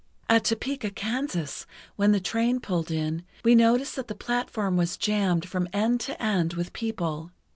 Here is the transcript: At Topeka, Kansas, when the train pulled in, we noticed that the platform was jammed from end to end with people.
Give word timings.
At 0.35 0.45
Topeka, 0.45 0.89
Kansas, 0.89 1.67
when 1.95 2.11
the 2.11 2.19
train 2.19 2.59
pulled 2.59 2.89
in, 2.89 3.23
we 3.43 3.53
noticed 3.53 3.95
that 3.97 4.07
the 4.07 4.15
platform 4.15 4.75
was 4.75 4.97
jammed 4.97 5.47
from 5.47 5.69
end 5.73 5.99
to 5.99 6.19
end 6.19 6.53
with 6.55 6.73
people. 6.73 7.29